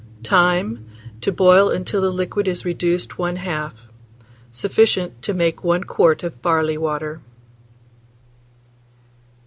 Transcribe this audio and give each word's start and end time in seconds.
Time. 0.23 0.89
To 1.21 1.31
boil 1.31 1.69
until 1.69 2.01
the 2.01 2.09
liquid 2.09 2.47
is 2.47 2.65
reduced 2.65 3.19
one 3.19 3.35
half. 3.35 3.75
Sufficient 4.49 5.21
to 5.21 5.31
make 5.35 5.63
1 5.63 5.83
quart 5.83 6.23
of 6.23 6.41
barley 6.41 6.75
water. 6.75 7.21